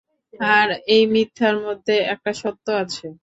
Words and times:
আর 0.51 0.67
এই 0.87 1.03
মিথ্যার 1.13 1.55
মধ্যে 1.65 1.95
একটা 2.13 2.31
সত্য 2.41 2.65
আছে। 2.83 3.07